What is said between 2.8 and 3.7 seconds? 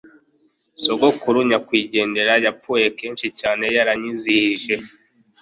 kenshi cyane